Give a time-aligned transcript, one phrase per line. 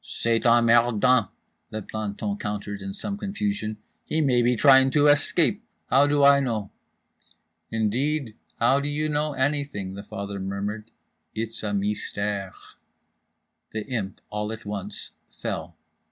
[0.03, 1.29] —"C'est emmerdant,"
[1.69, 5.63] the planton countered, in some confusion—"he may be trying to escape.
[5.91, 10.85] How do I know?"—"Indeed, how do you know anything?" the father murmured
[11.35, 11.43] quietly.
[11.43, 12.55] "It's a mystère."
[13.73, 15.75] The Imp, all at once, fell.